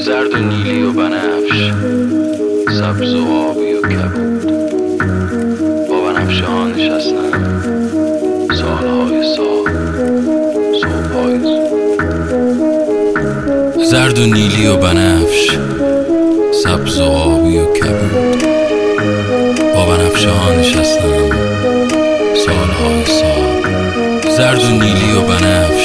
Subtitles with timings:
[0.00, 1.72] زرد و نیلی و بنفش
[2.78, 4.46] سبز و آبی و کبود.
[5.88, 7.62] با بنفشه ها نشستم
[8.48, 9.72] سالهای سال
[10.80, 11.38] صبحهای
[13.84, 15.58] زرد و نیلی و بنفش
[16.64, 18.44] سبز و آبی و کبود.
[19.74, 21.28] با بنفشه ها نشستم
[22.46, 23.62] سالهای سال
[24.36, 25.81] زرد و نیلی و بنفش.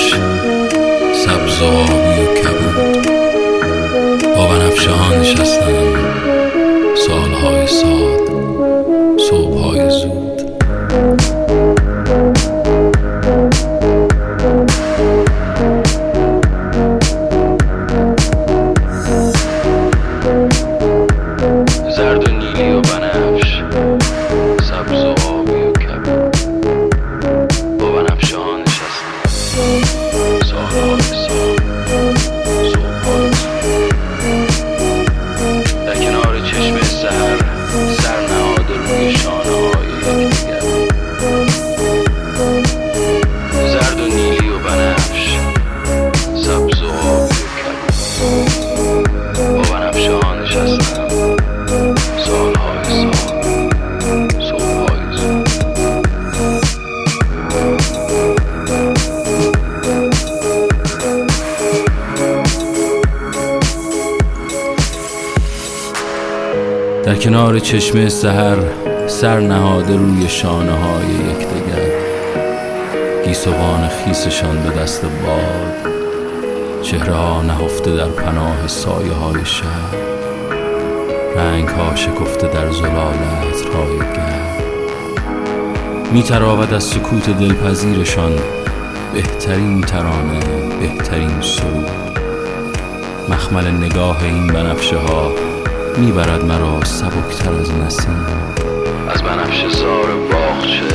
[67.08, 68.58] در کنار چشمه سهر
[69.08, 71.92] سر نهاده روی شانه های یکدیگر
[73.26, 75.94] گیسوان خیسشان به دست باد
[76.82, 79.96] چهره ها نهفته در پناه سایه های شهر.
[81.36, 84.58] رنگ ها شکفته در زلالت های گرم.
[86.14, 88.32] می تراود از سکوت دلپذیرشان
[89.14, 90.40] بهترین ترانه
[90.80, 92.20] بهترین سرود.
[93.30, 95.57] مخمل نگاه این بنفشه ها
[95.98, 98.26] می‌برد مرا سبکتر از نسیم
[99.10, 100.88] از بنفشه زار باغچه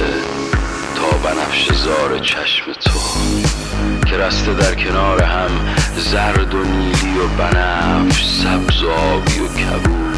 [0.94, 3.00] تا بنفشه زار چشم تو
[4.06, 5.50] که رسته در کنار هم
[5.96, 10.11] زرد و نیلی و بنفش سبز آبی و کبود.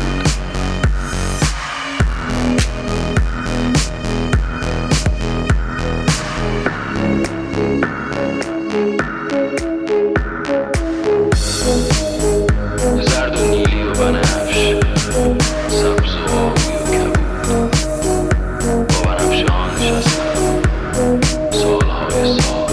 [21.94, 22.63] سالهای سال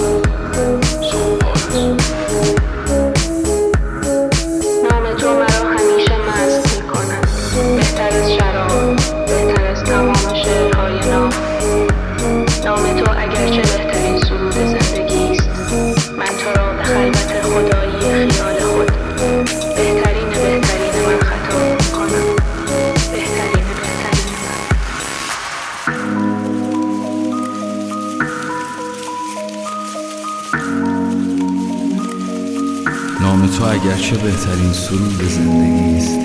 [33.21, 36.19] نام تو اگرچه بهترین سرود زندگی است.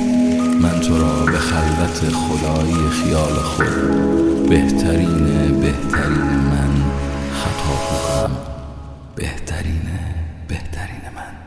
[0.62, 3.67] من تو را به خلوت خدایی خیال خود
[4.49, 5.25] بهترین
[5.61, 6.71] بهترین من
[7.33, 8.37] خطاب می‌کنم
[9.17, 9.83] بهترین
[10.49, 11.46] بهترین من.